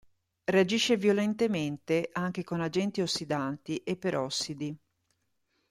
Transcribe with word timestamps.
Reagisce 0.45 0.97
violentemente 0.97 2.09
anche 2.11 2.43
con 2.43 2.59
agenti 2.59 3.01
ossidanti 3.01 3.77
e 3.83 3.97
perossidi. 3.97 4.75